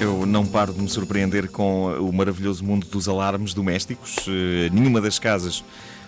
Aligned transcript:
Eu 0.00 0.24
não 0.24 0.46
paro 0.46 0.72
de 0.72 0.80
me 0.80 0.88
surpreender 0.88 1.50
com 1.50 1.92
o 1.98 2.10
maravilhoso 2.12 2.64
mundo 2.64 2.86
dos 2.86 3.06
alarmes 3.06 3.52
domésticos. 3.52 4.16
Eh, 4.26 4.70
Nenhuma 4.72 4.98
das 5.00 5.18
casas 5.18 5.62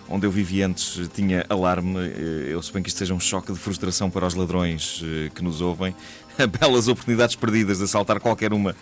onde 0.09 0.27
eu 0.27 0.31
vivi 0.31 0.63
antes 0.63 1.09
tinha 1.15 1.45
alarme. 1.49 1.99
Eh, 1.99 2.49
Eu 2.53 2.63
suponho 2.63 2.83
que 2.83 2.89
isto 2.89 2.97
seja 2.99 3.13
um 3.13 3.21
choque 3.21 3.53
de 3.53 3.59
frustração 3.59 4.09
para 4.11 4.27
os 4.27 4.35
ladrões 4.35 5.03
eh, 5.05 5.31
que 5.35 5.43
nos 5.45 5.61
ouvem. 5.61 5.95
Belas 6.59 6.89
oportunidades 6.89 7.37
perdidas 7.37 7.79
de 7.79 7.85
assaltar 7.85 8.19
qualquer 8.19 8.55
uma 8.55 8.75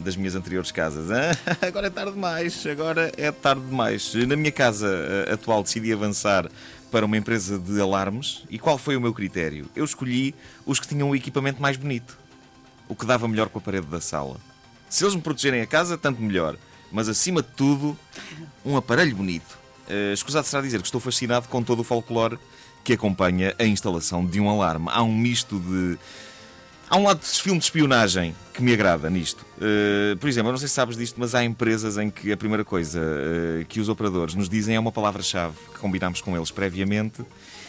das 0.00 0.16
minhas 0.16 0.34
anteriores 0.34 0.72
casas. 0.72 1.10
Ah, 1.12 1.30
agora 1.64 1.86
é 1.86 1.90
tarde 1.90 2.12
demais, 2.12 2.66
agora 2.66 3.12
é 3.16 3.30
tarde 3.30 3.62
demais. 3.64 4.12
Na 4.26 4.34
minha 4.34 4.52
casa 4.52 4.88
atual 5.32 5.62
decidi 5.62 5.92
avançar 5.92 6.48
para 6.90 7.06
uma 7.06 7.16
empresa 7.16 7.56
de 7.56 7.80
alarmes. 7.80 8.42
E 8.50 8.58
qual 8.58 8.76
foi 8.76 8.96
o 8.96 9.00
meu 9.00 9.14
critério? 9.14 9.66
Eu 9.76 9.84
escolhi 9.84 10.34
os 10.66 10.80
que 10.80 10.88
tinham 10.88 11.08
o 11.10 11.14
equipamento 11.14 11.62
mais 11.62 11.76
bonito 11.76 12.25
o 12.88 12.94
que 12.94 13.06
dava 13.06 13.26
melhor 13.28 13.48
com 13.48 13.58
a 13.58 13.62
parede 13.62 13.86
da 13.86 14.00
sala. 14.00 14.36
Se 14.88 15.04
eles 15.04 15.14
me 15.14 15.22
protegerem 15.22 15.60
a 15.60 15.66
casa, 15.66 15.98
tanto 15.98 16.22
melhor. 16.22 16.56
Mas 16.92 17.08
acima 17.08 17.42
de 17.42 17.48
tudo, 17.48 17.98
um 18.64 18.76
aparelho 18.76 19.16
bonito. 19.16 19.58
Uh, 19.88 20.12
escusado 20.12 20.46
será 20.46 20.62
dizer 20.62 20.80
que 20.80 20.86
estou 20.86 21.00
fascinado 21.00 21.48
com 21.48 21.62
todo 21.62 21.80
o 21.80 21.84
folclore 21.84 22.38
que 22.84 22.92
acompanha 22.92 23.54
a 23.58 23.64
instalação 23.64 24.24
de 24.24 24.40
um 24.40 24.48
alarme. 24.48 24.86
Há 24.90 25.02
um 25.02 25.14
misto 25.14 25.58
de. 25.58 25.98
Há 26.88 26.96
um 26.96 27.04
lado 27.04 27.20
de 27.20 27.42
filme 27.42 27.58
de 27.58 27.64
espionagem 27.64 28.34
que 28.56 28.62
me 28.62 28.72
agrada 28.72 29.10
nisto. 29.10 29.44
Uh, 29.58 30.16
por 30.16 30.28
exemplo, 30.28 30.48
eu 30.48 30.52
não 30.52 30.58
sei 30.58 30.66
se 30.66 30.74
sabes 30.74 30.96
disto, 30.96 31.20
mas 31.20 31.34
há 31.34 31.44
empresas 31.44 31.98
em 31.98 32.08
que 32.08 32.32
a 32.32 32.36
primeira 32.36 32.64
coisa 32.64 32.98
uh, 32.98 33.64
que 33.66 33.78
os 33.78 33.88
operadores 33.90 34.34
nos 34.34 34.48
dizem 34.48 34.74
é 34.74 34.80
uma 34.80 34.90
palavra-chave 34.90 35.54
que 35.74 35.78
combinamos 35.78 36.22
com 36.22 36.34
eles 36.34 36.50
previamente 36.50 37.22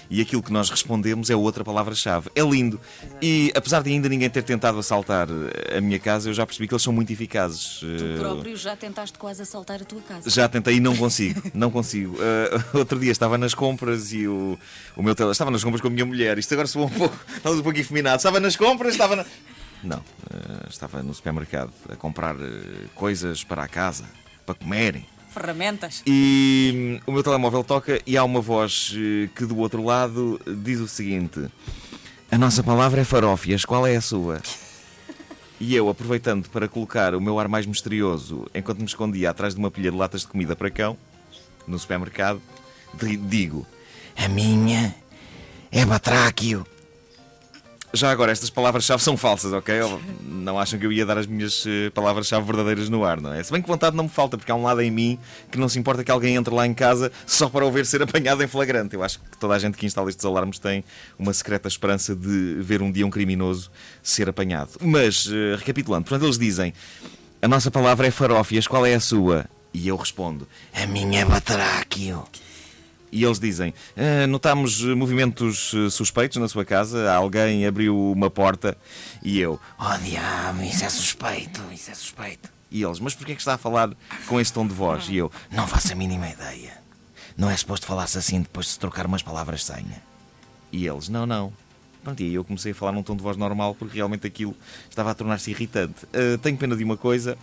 e 0.09 0.21
aquilo 0.21 0.41
que 0.41 0.53
nós 0.53 0.69
respondemos 0.69 1.29
é 1.29 1.35
outra 1.35 1.65
palavra-chave. 1.65 2.29
É 2.33 2.41
lindo. 2.41 2.79
E 3.21 3.51
apesar 3.53 3.83
de 3.83 3.89
ainda 3.89 4.07
ninguém 4.07 4.29
ter 4.29 4.43
tentado 4.43 4.79
assaltar 4.79 5.27
a 5.75 5.81
minha 5.81 5.99
casa, 5.99 6.29
eu 6.29 6.33
já 6.33 6.45
percebi 6.45 6.69
que 6.69 6.73
eles 6.73 6.81
são 6.81 6.93
muito 6.93 7.11
eficazes. 7.11 7.79
Tu 7.81 8.19
próprio 8.19 8.55
já 8.55 8.73
tentaste 8.77 9.17
quase 9.17 9.41
assaltar 9.41 9.81
a 9.81 9.85
tua 9.85 10.01
casa. 10.01 10.29
já 10.29 10.47
tentei 10.47 10.75
e 10.75 10.79
não 10.79 10.95
consigo, 10.95 11.41
não 11.53 11.69
consigo. 11.69 12.15
Uh, 12.15 12.77
outro 12.79 12.97
dia 12.97 13.11
estava 13.11 13.37
nas 13.37 13.53
compras 13.53 14.13
e 14.13 14.25
o, 14.25 14.57
o 14.95 15.03
meu 15.03 15.13
tele... 15.13 15.31
Estava 15.31 15.51
nas 15.51 15.63
compras 15.63 15.81
com 15.81 15.87
a 15.87 15.91
minha 15.91 16.05
mulher. 16.05 16.37
Isto 16.37 16.53
agora 16.53 16.67
soou 16.69 16.85
um 16.85 16.89
pouco, 16.89 17.19
estamos 17.35 17.59
um 17.59 17.63
pouco 17.63 17.77
efeminado. 17.77 18.15
Estava 18.15 18.39
nas 18.39 18.55
compras, 18.55 18.93
estava 18.93 19.17
na... 19.17 19.25
Não, 19.83 19.99
uh, 19.99 20.69
estava 20.69 21.03
no 21.03 21.13
supermercado 21.13 21.71
a 21.89 21.95
comprar 21.95 22.35
uh, 22.35 22.89
coisas 22.95 23.43
para 23.43 23.63
a 23.63 23.67
casa, 23.67 24.05
para 24.45 24.55
comerem. 24.55 25.05
Ferramentas. 25.29 26.01
E 26.05 26.99
hum, 27.05 27.11
o 27.11 27.11
meu 27.11 27.21
telemóvel 27.23 27.63
toca 27.63 28.01
e 28.07 28.17
há 28.17 28.23
uma 28.23 28.41
voz 28.41 28.91
eh, 28.95 29.29
que 29.35 29.45
do 29.45 29.57
outro 29.57 29.83
lado 29.83 30.41
diz 30.63 30.79
o 30.79 30.87
seguinte: 30.87 31.45
A 32.31 32.37
nossa 32.39 32.63
palavra 32.63 33.01
é 33.01 33.03
farófias, 33.03 33.63
qual 33.63 33.85
é 33.85 33.95
a 33.95 34.01
sua? 34.01 34.41
E 35.59 35.73
eu, 35.75 35.89
aproveitando 35.89 36.47
para 36.51 36.67
colocar 36.67 37.15
o 37.15 37.19
meu 37.19 37.39
ar 37.39 37.47
mais 37.47 37.65
misterioso 37.65 38.45
enquanto 38.53 38.77
me 38.77 38.85
escondia 38.85 39.31
atrás 39.31 39.55
de 39.55 39.59
uma 39.59 39.71
pilha 39.71 39.89
de 39.89 39.97
latas 39.97 40.21
de 40.21 40.27
comida 40.27 40.55
para 40.55 40.69
cão, 40.69 40.95
no 41.67 41.79
supermercado, 41.79 42.39
di- 42.93 43.17
digo: 43.17 43.65
A 44.15 44.27
minha 44.27 44.93
é 45.71 45.83
batráquio. 45.83 46.63
Já 47.93 48.11
agora, 48.11 48.33
estas 48.33 48.49
palavras-chave 48.49 49.01
são 49.01 49.15
falsas, 49.15 49.53
ok? 49.53 49.75
Não 50.21 50.59
acham 50.59 50.77
que 50.77 50.85
eu 50.85 50.91
ia 50.91 51.05
dar 51.05 51.17
as 51.17 51.25
minhas 51.25 51.63
eh, 51.65 51.89
palavras-chave 51.91 52.45
verdadeiras 52.45 52.89
no 52.89 53.05
ar, 53.05 53.21
não 53.21 53.33
é? 53.33 53.41
Se 53.41 53.51
bem 53.51 53.61
que 53.61 53.67
vontade 53.67 53.95
não 53.95 54.03
me 54.03 54.09
falta, 54.09 54.37
porque 54.37 54.51
há 54.51 54.55
um 54.55 54.63
lado 54.63 54.81
em 54.81 54.91
mim 54.91 55.17
que 55.49 55.57
não 55.57 55.69
se 55.69 55.79
importa 55.79 56.03
que 56.03 56.11
alguém 56.11 56.35
entre 56.35 56.53
lá 56.53 56.67
em 56.67 56.73
casa 56.73 57.11
só 57.25 57.47
para 57.47 57.65
o 57.65 57.71
ver 57.71 57.85
ser 57.85 58.01
apanhado 58.03 58.43
em 58.43 58.47
flagrante. 58.47 58.93
Eu 58.93 59.03
acho 59.03 59.19
que 59.19 59.37
toda 59.37 59.53
a 59.55 59.59
gente 59.59 59.77
que 59.77 59.85
instala 59.85 60.09
estes 60.09 60.25
alarmes 60.25 60.59
tem 60.59 60.83
uma 61.17 61.33
secreta 61.33 61.69
esperança 61.69 62.13
de 62.13 62.57
ver 62.59 62.81
um 62.81 62.91
dia 62.91 63.07
um 63.07 63.09
criminoso 63.09 63.71
ser 64.03 64.27
apanhado. 64.27 64.71
Mas, 64.81 65.27
eh, 65.31 65.55
recapitulando, 65.57 66.03
portanto, 66.03 66.25
eles 66.25 66.37
dizem: 66.37 66.73
A 67.41 67.47
nossa 67.47 67.71
palavra 67.71 68.05
é 68.05 68.11
farófias, 68.11 68.67
qual 68.67 68.85
é 68.85 68.95
a 68.95 68.99
sua? 68.99 69.45
E 69.73 69.87
eu 69.87 69.95
respondo: 69.95 70.45
A 70.73 70.85
minha 70.87 71.21
é 71.21 71.25
batráquio. 71.25 72.25
E 73.11 73.23
eles 73.23 73.39
dizem: 73.39 73.73
"Ah, 73.95 74.23
eh, 74.23 74.95
movimentos 74.95 75.73
eh, 75.73 75.89
suspeitos 75.89 76.37
na 76.37 76.47
sua 76.47 76.65
casa. 76.65 77.11
Alguém 77.11 77.65
abriu 77.65 78.11
uma 78.11 78.29
porta. 78.29 78.77
E 79.23 79.39
eu: 79.39 79.59
Oh 79.79 79.97
diabo, 79.97 80.61
isso 80.63 80.83
é 80.83 80.89
suspeito, 80.89 81.61
isso 81.71 81.89
é 81.91 81.93
suspeito. 81.93 82.49
E 82.69 82.83
eles: 82.83 82.99
Mas 82.99 83.15
porquê 83.15 83.31
é 83.31 83.35
que 83.35 83.41
está 83.41 83.53
a 83.53 83.57
falar 83.57 83.89
com 84.27 84.39
esse 84.39 84.51
tom 84.51 84.67
de 84.67 84.73
voz? 84.73 85.07
E 85.09 85.15
eu: 85.17 85.31
Não 85.51 85.67
faço 85.67 85.93
a 85.93 85.95
mínima 85.95 86.29
ideia. 86.29 86.77
Não 87.37 87.49
é 87.49 87.55
suposto 87.55 87.85
falar-se 87.85 88.17
assim 88.17 88.41
depois 88.41 88.65
de 88.65 88.73
se 88.73 88.79
trocar 88.79 89.05
umas 89.05 89.21
palavras 89.21 89.63
senha. 89.63 90.01
E 90.71 90.85
eles: 90.85 91.07
Não, 91.07 91.25
não. 91.25 91.53
Pronto, 92.03 92.21
e 92.21 92.25
aí 92.25 92.33
eu 92.33 92.43
comecei 92.43 92.71
a 92.71 92.75
falar 92.75 92.91
num 92.91 93.03
tom 93.03 93.15
de 93.15 93.21
voz 93.21 93.35
normal 93.35 93.75
porque 93.75 93.95
realmente 93.95 94.25
aquilo 94.25 94.55
estava 94.89 95.11
a 95.11 95.13
tornar-se 95.13 95.51
irritante. 95.51 96.05
Ah, 96.13 96.37
tenho 96.41 96.57
pena 96.57 96.75
de 96.75 96.83
uma 96.83 96.97
coisa. 96.97 97.37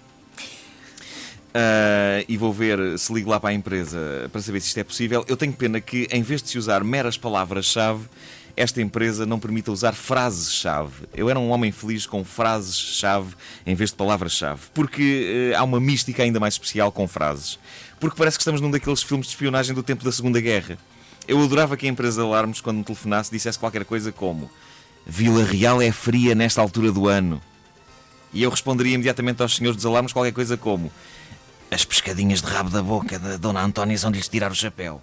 Ah, 1.54 2.24
e 2.28 2.36
vou 2.36 2.52
ver 2.52 2.98
se 2.98 3.12
ligo 3.14 3.30
lá 3.30 3.38
para 3.38 3.50
a 3.50 3.52
empresa 3.54 4.28
para 4.32 4.42
saber 4.42 4.60
se 4.60 4.68
isto 4.68 4.78
é 4.78 4.84
possível. 4.84 5.24
Eu 5.28 5.36
tenho 5.36 5.52
pena 5.52 5.80
que, 5.80 6.08
em 6.10 6.22
vez 6.22 6.42
de 6.42 6.50
se 6.50 6.58
usar 6.58 6.82
meras 6.82 7.16
palavras-chave, 7.16 8.08
esta 8.56 8.82
empresa 8.82 9.24
não 9.24 9.38
permita 9.38 9.70
usar 9.70 9.92
frases-chave. 9.92 11.06
Eu 11.14 11.30
era 11.30 11.38
um 11.38 11.50
homem 11.50 11.70
feliz 11.70 12.06
com 12.06 12.24
frases-chave 12.24 13.34
em 13.64 13.74
vez 13.74 13.90
de 13.90 13.96
palavras-chave. 13.96 14.62
Porque 14.74 15.52
eh, 15.52 15.56
há 15.56 15.62
uma 15.62 15.80
mística 15.80 16.22
ainda 16.22 16.40
mais 16.40 16.54
especial 16.54 16.90
com 16.90 17.06
frases. 17.06 17.58
Porque 18.00 18.16
parece 18.16 18.36
que 18.36 18.42
estamos 18.42 18.60
num 18.60 18.70
daqueles 18.70 19.02
filmes 19.02 19.26
de 19.26 19.32
espionagem 19.32 19.74
do 19.74 19.82
tempo 19.82 20.04
da 20.04 20.12
Segunda 20.12 20.40
Guerra. 20.40 20.76
Eu 21.26 21.42
adorava 21.42 21.76
que 21.76 21.86
a 21.86 21.88
empresa 21.88 22.20
de 22.20 22.26
alarmes, 22.26 22.60
quando 22.60 22.78
me 22.78 22.84
telefonasse, 22.84 23.30
dissesse 23.30 23.58
qualquer 23.58 23.84
coisa 23.84 24.12
como 24.12 24.50
Vila 25.06 25.44
Real 25.44 25.80
é 25.80 25.90
fria 25.90 26.34
nesta 26.34 26.60
altura 26.60 26.92
do 26.92 27.08
ano. 27.08 27.40
E 28.32 28.42
eu 28.42 28.50
responderia 28.50 28.94
imediatamente 28.94 29.40
aos 29.40 29.56
senhores 29.56 29.76
dos 29.76 29.86
alarmes 29.86 30.12
qualquer 30.12 30.32
coisa 30.32 30.56
como 30.56 30.92
As 31.70 31.84
pescadinhas 31.84 32.40
de 32.40 32.46
rabo 32.46 32.70
da 32.70 32.82
boca 32.82 33.18
da 33.18 33.36
Dona 33.36 33.62
Antónia 33.62 33.98
são 33.98 34.10
de 34.10 34.18
lhes 34.18 34.28
tirar 34.28 34.50
o 34.50 34.54
chapéu. 34.54 35.02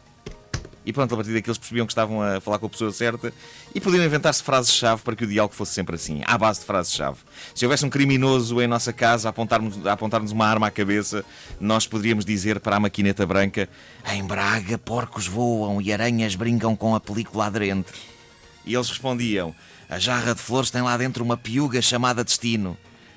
E 0.83 0.91
pronto, 0.91 1.13
a 1.13 1.17
partir 1.17 1.33
daqui 1.33 1.47
eles 1.47 1.59
percebiam 1.59 1.85
que 1.85 1.91
estavam 1.91 2.21
a 2.21 2.41
falar 2.41 2.57
com 2.57 2.65
a 2.65 2.69
pessoa 2.69 2.91
certa 2.91 3.31
e 3.73 3.79
podiam 3.79 4.03
inventar-se 4.03 4.41
frases-chave 4.41 5.01
para 5.03 5.15
que 5.15 5.23
o 5.23 5.27
diálogo 5.27 5.53
fosse 5.53 5.73
sempre 5.73 5.95
assim, 5.95 6.21
à 6.25 6.37
base 6.37 6.61
de 6.61 6.65
frases-chave. 6.65 7.17
Se 7.53 7.65
houvesse 7.65 7.85
um 7.85 7.89
criminoso 7.89 8.59
em 8.59 8.67
nossa 8.67 8.91
casa 8.91 9.27
a 9.27 9.31
apontar-nos 9.31 9.85
a 9.85 9.93
apontar-nos 9.93 10.31
uma 10.31 10.47
arma 10.47 10.67
à 10.67 10.71
cabeça, 10.71 11.23
nós 11.59 11.85
poderíamos 11.85 12.25
dizer 12.25 12.59
para 12.59 12.77
a 12.77 12.79
maquineta 12.79 13.25
branca: 13.27 13.69
Em 14.11 14.23
Braga, 14.23 14.77
porcos 14.77 15.27
voam 15.27 15.79
e 15.81 15.93
aranhas 15.93 16.33
brincam 16.33 16.75
com 16.75 16.95
a 16.95 16.99
película 16.99 17.45
aderente. 17.45 17.91
E 18.65 18.73
eles 18.73 18.89
respondiam: 18.89 19.53
A 19.87 19.99
jarra 19.99 20.33
de 20.33 20.41
flores 20.41 20.71
tem 20.71 20.81
lá 20.81 20.97
dentro 20.97 21.23
uma 21.23 21.37
piuga 21.37 21.81
chamada 21.81 22.23
Destino. 22.23 22.75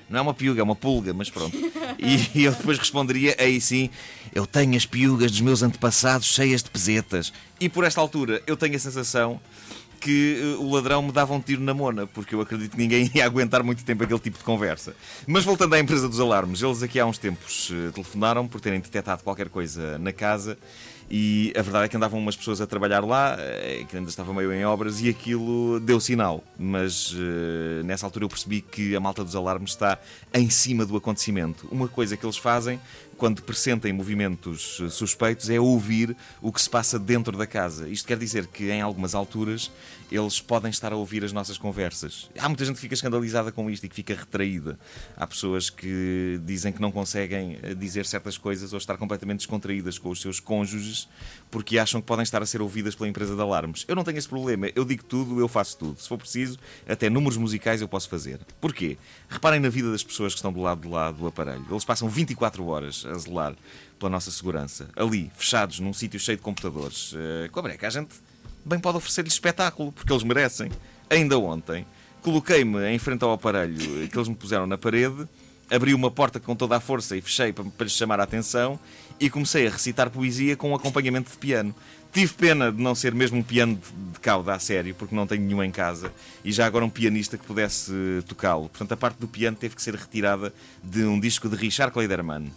Não 0.09 0.19
é 0.19 0.23
uma 0.23 0.35
piuga, 0.35 0.61
é 0.61 0.65
uma 0.65 0.77
pulga, 0.77 1.15
mas 1.15 1.31
pronto. 1.31 1.57
E 1.99 2.45
eu 2.45 2.53
depois 2.53 2.79
responderia: 2.79 3.37
Aí 3.39 3.61
sim, 3.61 3.91
eu 4.35 4.47
tenho 4.47 4.77
as 4.77 4.85
piugas 4.85 5.31
dos 5.31 5.41
meus 5.41 5.63
antepassados 5.63 6.27
cheias 6.27 6.63
de 6.63 6.71
pesetas. 6.71 7.33
E 7.61 7.69
por 7.69 7.85
esta 7.85 8.01
altura 8.01 8.43
eu 8.47 8.57
tenho 8.57 8.77
a 8.77 8.79
sensação 8.79 9.41
que 10.05 10.39
eh, 10.39 10.63
o 10.63 10.71
ladrão 10.71 11.01
me 11.01 11.11
dava 11.11 11.33
um 11.33 11.41
tiro 11.41 11.63
na 11.63 11.73
mona, 11.73 12.07
porque 12.07 12.35
eu 12.35 12.41
acredito 12.43 12.73
que 12.73 12.77
ninguém 12.77 13.11
ia 13.15 13.25
aguentar 13.25 13.63
muito 13.63 13.83
tempo 13.85 14.05
aquele 14.05 14.21
tipo 14.21 14.37
de 14.37 14.45
conversa. 14.45 14.95
Mas 15.27 15.45
voltando 15.45 15.73
à 15.75 15.81
empresa 15.81 16.07
dos 16.07 16.21
alarmes, 16.21 16.61
eles 16.61 16.83
aqui 16.83 17.01
há 17.01 17.07
uns 17.07 17.17
tempos 17.17 17.71
eh, 17.73 17.91
telefonaram 17.91 18.47
por 18.47 18.61
terem 18.61 18.81
detectado 18.81 19.23
qualquer 19.23 19.49
coisa 19.49 19.99
na 19.99 20.13
casa 20.13 20.59
e 21.11 21.53
a 21.57 21.63
verdade 21.63 21.85
é 21.85 21.89
que 21.89 21.97
andavam 21.97 22.19
umas 22.19 22.37
pessoas 22.37 22.61
a 22.61 22.67
trabalhar 22.67 23.05
lá, 23.05 23.37
eh, 23.39 23.85
que 23.89 23.97
ainda 23.97 24.09
estava 24.09 24.33
meio 24.33 24.53
em 24.53 24.65
obras, 24.65 25.01
e 25.01 25.09
aquilo 25.09 25.79
deu 25.81 26.01
sinal. 26.01 26.43
Mas 26.59 27.15
eh, 27.15 27.83
nessa 27.85 28.07
altura 28.07 28.25
eu 28.25 28.29
percebi 28.29 28.61
que 28.61 28.97
a 28.97 29.01
malta 29.01 29.23
dos 29.23 29.37
alarmes 29.37 29.71
está 29.71 29.99
em 30.33 30.49
cima 30.49 30.87
do 30.87 30.97
acontecimento. 30.97 31.69
Uma 31.71 31.89
coisa 31.89 32.17
que 32.17 32.25
eles 32.25 32.39
fazem 32.39 32.81
quando 33.17 33.43
pressentem 33.43 33.93
movimentos 33.93 34.81
eh, 34.83 34.89
suspeitos 34.89 35.51
é 35.51 35.61
ouvir 35.61 36.17
o 36.41 36.51
que 36.51 36.61
se 36.61 36.71
passa 36.71 36.99
dentro 36.99 37.37
da 37.37 37.47
casa. 37.47 37.89
Isto 37.89 38.09
quer 38.09 38.19
dizer 38.19 38.47
que 38.47 38.71
em 38.71 38.81
algumas 38.81 39.15
alturas 39.15 39.71
eles 40.11 40.41
podem 40.41 40.71
estar 40.71 40.93
a 40.93 40.97
ouvir 40.97 41.25
as 41.25 41.33
nossas 41.33 41.59
conversas. 41.59 42.31
Há 42.39 42.49
muita 42.49 42.65
gente 42.65 42.77
que 42.77 42.81
fica 42.81 42.95
escandalizada 42.95 43.53
com 43.53 43.69
isto 43.71 43.85
e 43.85 43.89
que 43.89 43.95
fica 43.95 44.15
retraída. 44.15 44.79
Há 45.17 45.27
pessoas 45.27 45.71
que 45.71 46.41
dizem 46.45 46.73
que 46.73 46.81
não 46.81 46.93
conseguem 46.93 47.59
dizer 47.77 48.07
certas 48.07 48.39
coisas 48.39 48.73
ou 48.73 48.79
estar 48.79 48.97
completamente 48.97 49.39
descontraídas 49.39 49.99
com 49.99 50.11
os 50.11 50.21
seus 50.21 50.39
cônjuges 50.39 50.94
porque 51.51 51.79
acham 51.79 52.01
que 52.01 52.07
podem 52.07 52.23
estar 52.23 52.43
a 52.43 52.47
ser 52.47 52.61
ouvidas 52.61 52.95
pela 52.95 53.09
empresa 53.09 53.35
de 53.35 53.41
alarmes. 53.41 53.85
Eu 53.87 53.95
não 53.95 54.03
tenho 54.03 54.19
esse 54.19 54.29
problema. 54.29 54.69
Eu 54.75 54.85
digo 54.85 55.05
tudo, 55.05 55.39
eu 55.39 55.47
faço 55.47 55.79
tudo. 55.79 56.01
Se 56.01 56.09
for 56.09 56.19
preciso, 56.19 56.59
até 56.89 57.09
números 57.09 57.37
musicais 57.37 57.81
eu 57.81 57.87
posso 57.89 58.09
fazer. 58.09 58.41
Porquê? 58.61 58.99
Reparem 59.29 59.61
na 59.61 59.69
vida 59.69 59.91
das 59.93 60.03
pessoas 60.03 60.33
que 60.33 60.39
estão 60.39 60.53
do 60.53 60.61
lado 60.61 60.81
de 60.83 60.89
lá 60.89 61.13
do 61.13 61.27
aparelho. 61.27 61.65
Eles 61.71 61.85
passam 61.85 62.09
24 62.09 62.67
horas 62.67 63.07
a 63.07 63.15
zelar 63.19 63.55
pela 63.99 64.11
nossa 64.11 64.31
segurança. 64.31 64.89
Ali, 64.97 65.31
fechados 65.37 65.79
num 65.79 65.93
sítio 65.93 66.19
cheio 66.19 66.37
de 66.37 66.43
computadores. 66.43 67.15
Eh, 67.17 67.49
Com 67.53 67.61
a 67.61 67.63
breca, 67.63 67.87
a 67.87 67.91
gente 67.91 68.15
bem 68.65 68.79
pode 68.81 68.97
oferecer-lhes 68.97 69.35
espetáculo, 69.35 69.93
porque 69.93 70.13
eles 70.13 70.25
merecem. 70.25 70.71
Ainda 71.09 71.39
ontem, 71.39 71.87
coloquei-me 72.23 72.91
em 72.91 72.99
frente 72.99 73.23
ao 73.23 73.33
aparelho 73.33 74.09
que 74.09 74.17
eles 74.17 74.29
me 74.29 74.35
puseram 74.35 74.67
na 74.67 74.77
parede, 74.79 75.29
abri 75.75 75.95
uma 75.95 76.11
porta 76.11 76.39
com 76.39 76.55
toda 76.55 76.77
a 76.77 76.81
força 76.81 77.17
e 77.17 77.21
fechei 77.21 77.53
para, 77.53 77.65
para 77.65 77.85
lhes 77.85 77.93
chamar 77.93 78.21
a 78.21 78.25
atenção 78.25 78.79
e 79.19 79.29
comecei 79.31 79.67
a 79.67 79.71
recitar 79.71 80.11
poesia 80.11 80.57
com 80.57 80.71
um 80.71 80.75
acompanhamento 80.75 81.31
de 81.31 81.37
piano. 81.37 81.75
Tive 82.13 82.33
pena 82.35 82.71
de 82.71 82.81
não 82.81 82.95
ser 82.95 83.13
mesmo 83.13 83.39
um 83.39 83.43
piano 83.43 83.81
de 84.13 84.21
cauda 84.21 84.55
a 84.55 84.59
sério, 84.61 84.95
porque 84.95 85.15
não 85.15 85.27
tenho 85.27 85.43
nenhum 85.43 85.63
em 85.65 85.71
casa, 85.73 86.13
e 86.45 86.53
já 86.53 86.65
agora 86.65 86.85
um 86.85 86.89
pianista 86.89 87.37
que 87.37 87.45
pudesse 87.45 87.93
tocá-lo. 88.29 88.69
Portanto, 88.69 88.93
a 88.93 88.97
parte 88.97 89.19
do 89.19 89.27
piano 89.27 89.57
teve 89.57 89.75
que 89.75 89.83
ser 89.83 89.97
retirada 89.97 90.55
de 90.83 91.03
um 91.05 91.19
disco 91.19 91.49
de 91.49 91.57
Richard 91.57 91.93
Kleiderman. 91.93 92.53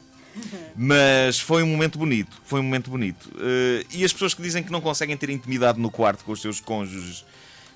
Mas 0.76 1.40
foi 1.40 1.64
um 1.64 1.68
momento 1.68 1.98
bonito, 1.98 2.40
foi 2.46 2.60
um 2.60 2.64
momento 2.64 2.92
bonito. 2.92 3.30
Uh, 3.30 3.84
e 3.92 4.06
as 4.06 4.14
pessoas 4.14 4.36
que 4.36 4.44
dizem 4.44 4.62
que 4.62 4.72
não 4.72 4.80
conseguem 4.80 5.18
ter 5.18 5.32
intimidade 5.32 5.80
no 5.80 5.90
quarto 5.90 6.24
com 6.24 6.32
os 6.32 6.42
seus 6.42 6.60
cônjuges, 6.60 7.26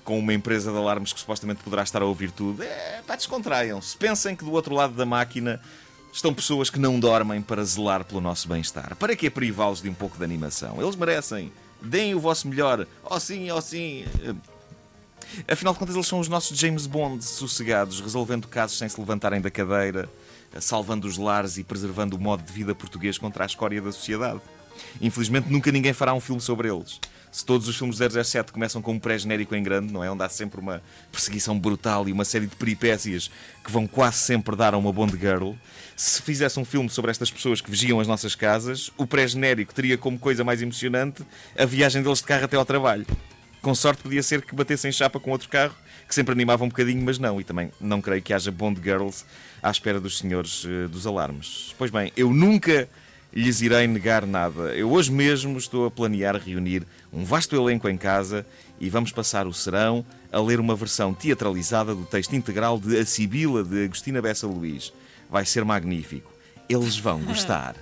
com 0.04 0.18
uma 0.18 0.34
empresa 0.34 0.70
de 0.70 0.76
alarmes 0.76 1.12
que 1.12 1.20
supostamente 1.20 1.62
poderá 1.62 1.82
estar 1.82 2.02
a 2.02 2.04
ouvir 2.04 2.30
tudo, 2.30 2.62
é, 2.62 3.02
pá, 3.06 3.16
descontraiam-se. 3.16 3.96
Pensem 3.96 4.34
que 4.34 4.44
do 4.44 4.52
outro 4.52 4.74
lado 4.74 4.94
da 4.94 5.06
máquina 5.06 5.60
estão 6.12 6.34
pessoas 6.34 6.68
que 6.68 6.78
não 6.78 7.00
dormem 7.00 7.40
para 7.40 7.64
zelar 7.64 8.04
pelo 8.04 8.20
nosso 8.20 8.48
bem-estar. 8.48 8.96
Para 8.96 9.16
que 9.16 9.30
privá-los 9.30 9.80
de 9.80 9.88
um 9.88 9.94
pouco 9.94 10.18
de 10.18 10.24
animação? 10.24 10.80
Eles 10.80 10.96
merecem. 10.96 11.52
Deem 11.80 12.14
o 12.14 12.20
vosso 12.20 12.46
melhor. 12.48 12.86
Oh 13.04 13.18
sim, 13.18 13.50
oh 13.50 13.60
sim. 13.60 14.04
Afinal 15.48 15.72
de 15.72 15.78
contas, 15.78 15.94
eles 15.94 16.06
são 16.06 16.20
os 16.20 16.28
nossos 16.28 16.58
James 16.58 16.86
Bond 16.86 17.24
sossegados, 17.24 18.00
resolvendo 18.00 18.46
casos 18.46 18.78
sem 18.78 18.88
se 18.88 19.00
levantarem 19.00 19.40
da 19.40 19.50
cadeira, 19.50 20.08
salvando 20.60 21.06
os 21.06 21.16
lares 21.16 21.56
e 21.56 21.64
preservando 21.64 22.16
o 22.16 22.20
modo 22.20 22.42
de 22.42 22.52
vida 22.52 22.74
português 22.74 23.16
contra 23.16 23.44
a 23.44 23.46
escória 23.46 23.80
da 23.80 23.90
sociedade. 23.90 24.40
Infelizmente, 25.00 25.50
nunca 25.50 25.72
ninguém 25.72 25.92
fará 25.92 26.12
um 26.12 26.20
filme 26.20 26.40
sobre 26.40 26.68
eles. 26.68 27.00
Se 27.32 27.46
todos 27.46 27.66
os 27.66 27.74
filmes 27.74 27.96
007 27.96 28.52
começam 28.52 28.82
com 28.82 28.92
um 28.92 28.98
pré-genérico 28.98 29.54
em 29.54 29.62
grande, 29.62 29.90
não 29.90 30.04
é? 30.04 30.10
Onde 30.10 30.22
há 30.22 30.28
sempre 30.28 30.60
uma 30.60 30.82
perseguição 31.10 31.58
brutal 31.58 32.06
e 32.06 32.12
uma 32.12 32.26
série 32.26 32.46
de 32.46 32.54
peripécias 32.54 33.30
que 33.64 33.72
vão 33.72 33.86
quase 33.86 34.18
sempre 34.18 34.54
dar 34.54 34.74
a 34.74 34.76
uma 34.76 34.92
Bond 34.92 35.16
Girl. 35.18 35.52
Se 35.96 36.20
fizesse 36.20 36.60
um 36.60 36.64
filme 36.64 36.90
sobre 36.90 37.10
estas 37.10 37.30
pessoas 37.30 37.62
que 37.62 37.70
vigiam 37.70 37.98
as 38.00 38.06
nossas 38.06 38.34
casas, 38.34 38.90
o 38.98 39.06
pré-genérico 39.06 39.72
teria 39.72 39.96
como 39.96 40.18
coisa 40.18 40.44
mais 40.44 40.60
emocionante 40.60 41.24
a 41.58 41.64
viagem 41.64 42.02
deles 42.02 42.18
de 42.18 42.24
carro 42.24 42.44
até 42.44 42.56
ao 42.58 42.66
trabalho. 42.66 43.06
Com 43.62 43.74
sorte 43.74 44.02
podia 44.02 44.22
ser 44.22 44.42
que 44.42 44.54
batessem 44.54 44.92
chapa 44.92 45.18
com 45.18 45.30
outro 45.30 45.48
carro, 45.48 45.74
que 46.06 46.14
sempre 46.14 46.32
animava 46.32 46.64
um 46.64 46.68
bocadinho, 46.68 47.02
mas 47.02 47.18
não. 47.18 47.40
E 47.40 47.44
também 47.44 47.70
não 47.80 48.02
creio 48.02 48.20
que 48.20 48.34
haja 48.34 48.50
Bond 48.50 48.78
Girls 48.82 49.24
à 49.62 49.70
espera 49.70 49.98
dos 49.98 50.18
senhores 50.18 50.64
uh, 50.64 50.86
dos 50.88 51.06
alarmes. 51.06 51.74
Pois 51.78 51.90
bem, 51.90 52.12
eu 52.14 52.30
nunca 52.30 52.88
lhes 53.34 53.60
irei 53.60 53.86
negar 53.86 54.26
nada. 54.26 54.74
Eu 54.74 54.90
hoje 54.90 55.10
mesmo 55.10 55.56
estou 55.58 55.86
a 55.86 55.90
planear 55.90 56.36
reunir 56.36 56.86
um 57.12 57.24
vasto 57.24 57.56
elenco 57.56 57.88
em 57.88 57.96
casa 57.96 58.46
e 58.80 58.90
vamos 58.90 59.12
passar 59.12 59.46
o 59.46 59.52
serão 59.52 60.04
a 60.30 60.40
ler 60.40 60.60
uma 60.60 60.74
versão 60.74 61.14
teatralizada 61.14 61.94
do 61.94 62.04
texto 62.04 62.34
integral 62.34 62.78
de 62.78 62.98
A 62.98 63.04
Sibila 63.04 63.62
de 63.62 63.84
Agostina 63.84 64.20
Bessa 64.20 64.46
Luís. 64.46 64.92
Vai 65.30 65.44
ser 65.46 65.64
magnífico. 65.64 66.32
Eles 66.68 66.96
vão 66.98 67.20
gostar. 67.24 67.74